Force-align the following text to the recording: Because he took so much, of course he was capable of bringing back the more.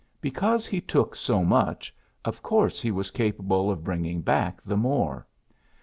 Because 0.19 0.65
he 0.65 0.81
took 0.81 1.15
so 1.15 1.43
much, 1.45 1.93
of 2.25 2.41
course 2.41 2.81
he 2.81 2.89
was 2.89 3.11
capable 3.11 3.69
of 3.69 3.83
bringing 3.83 4.21
back 4.23 4.59
the 4.59 4.75
more. 4.75 5.27